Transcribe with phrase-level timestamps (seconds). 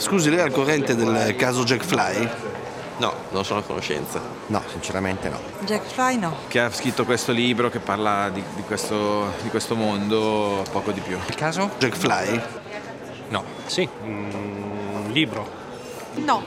[0.00, 2.28] Scusi, lei è al corrente del caso Jack Fly?
[2.96, 4.18] No, non sono a conoscenza.
[4.46, 5.38] No, sinceramente no.
[5.60, 6.36] Jack Fly no.
[6.48, 11.00] Che ha scritto questo libro che parla di, di, questo, di questo, mondo, poco di
[11.00, 11.18] più.
[11.26, 11.70] Il caso?
[11.78, 12.42] Jack Fly?
[13.28, 13.44] No.
[13.66, 15.48] Sì, un libro.
[16.14, 16.44] No.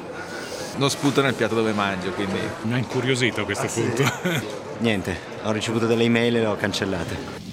[0.78, 2.40] Non sputa nel piatto dove mangio, quindi...
[2.64, 4.04] Mi ha incuriosito a questo ah, punto.
[4.04, 4.42] Sì?
[4.80, 7.53] Niente, ho ricevuto delle email e le ho cancellate.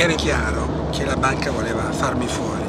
[0.00, 2.62] Era chiaro che la banca voleva farmi fuori.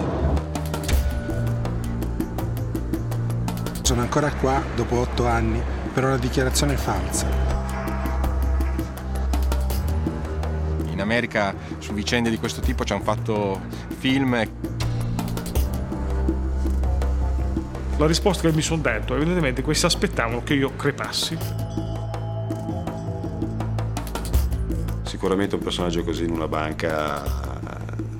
[3.83, 5.61] Sono ancora qua dopo otto anni
[5.93, 7.27] per una dichiarazione falsa.
[10.89, 13.61] In America su vicende di questo tipo ci hanno fatto
[13.99, 14.33] film.
[17.97, 21.88] La risposta che mi sono detto, evidentemente questi aspettavano che io crepassi
[25.19, 27.21] Sicuramente un personaggio così in una banca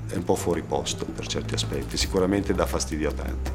[0.06, 3.50] è un po' fuori posto per certi aspetti, sicuramente dà fastidio a tanti.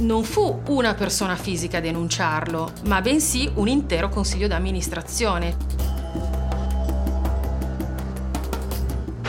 [0.00, 5.56] Non fu una persona fisica a denunciarlo, ma bensì un intero consiglio d'amministrazione.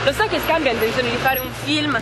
[0.04, 1.98] Lo sai che Scambia ha intenzione di fare un film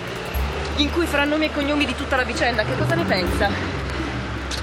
[0.78, 2.64] in cui farà nomi e cognomi di tutta la vicenda?
[2.64, 3.77] Che cosa ne pensa?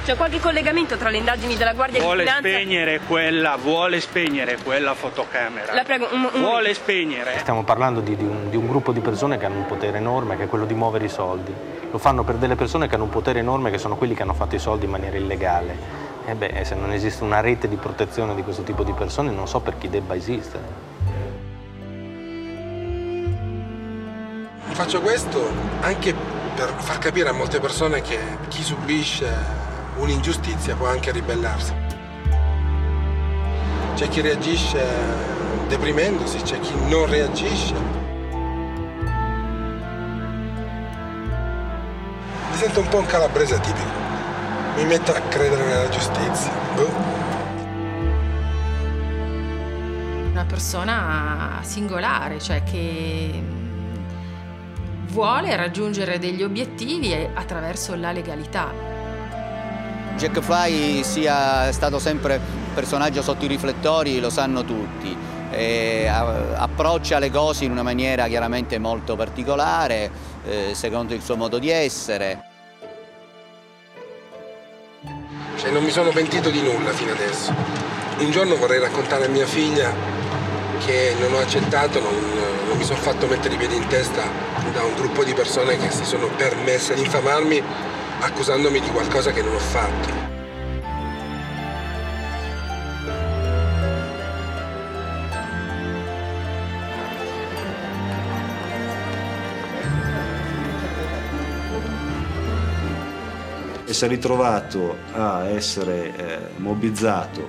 [0.04, 2.48] C'è qualche collegamento tra le indagini della Guardia vuole di Finanza?
[2.48, 5.74] Vuole spegnere quella, vuole spegnere quella fotocamera.
[5.74, 6.42] La prego, un, un...
[6.42, 7.40] Vuole spegnere.
[7.40, 10.38] Stiamo parlando di, di, un, di, un, gruppo di persone che hanno un potere enorme,
[10.38, 11.54] che è quello di muovere i soldi.
[11.92, 14.34] Lo fanno per delle persone che hanno un potere enorme, che sono quelli che hanno
[14.34, 16.04] fatto i soldi in maniera illegale.
[16.28, 19.48] E beh, se non esiste una rete di protezione di questo tipo di persone, non
[19.48, 20.94] so per chi debba esistere.
[24.72, 25.50] Faccio questo
[25.82, 26.14] anche
[26.56, 28.20] per far capire a molte persone che
[28.50, 31.74] chi subisce un'ingiustizia può anche ribellarsi.
[33.96, 34.84] C'è chi reagisce
[35.68, 37.74] deprimendosi, c'è chi non reagisce.
[42.52, 44.04] Mi sento un po' un calabrese tipico.
[44.76, 46.52] Mi metto a credere nella giustizia.
[46.76, 47.24] Boh.
[50.32, 53.42] Una persona singolare, cioè che
[55.08, 58.95] vuole raggiungere degli obiettivi attraverso la legalità.
[60.16, 65.16] Jack Fly sia stato sempre un personaggio sotto i riflettori lo sanno tutti,
[65.52, 70.10] e approccia le cose in una maniera chiaramente molto particolare,
[70.46, 72.44] eh, secondo il suo modo di essere.
[75.58, 77.54] Cioè, non mi sono pentito di nulla fino adesso.
[78.18, 79.94] Un giorno vorrei raccontare a mia figlia
[80.86, 82.14] che non ho accettato, non,
[82.68, 84.24] non mi sono fatto mettere i piedi in testa
[84.72, 87.64] da un gruppo di persone che si sono permesse di infamarmi
[88.20, 90.24] accusandomi di qualcosa che non ho fatto.
[103.88, 107.48] E si è ritrovato a essere eh, mobbizzato,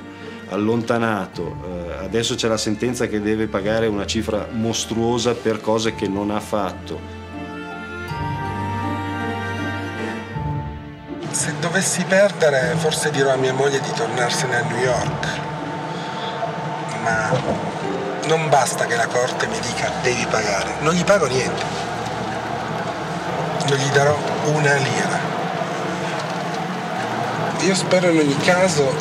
[0.49, 6.07] allontanato, eh, adesso c'è la sentenza che deve pagare una cifra mostruosa per cose che
[6.07, 7.26] non ha fatto
[11.47, 15.27] se dovessi perdere forse dirò a mia moglie di tornarsene a New York.
[17.03, 17.31] Ma
[18.27, 20.75] non basta che la corte mi dica devi pagare.
[20.81, 21.63] Non gli pago niente.
[23.69, 25.21] Non gli darò una lira.
[27.61, 28.93] Io spero in ogni caso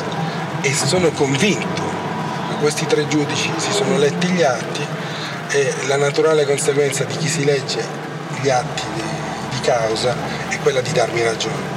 [0.60, 1.82] e sono convinto
[2.48, 4.86] che questi tre giudici si sono letti gli atti
[5.48, 7.84] e la naturale conseguenza di chi si legge
[8.40, 9.02] gli atti di,
[9.50, 10.14] di causa
[10.48, 11.75] è quella di darmi ragione.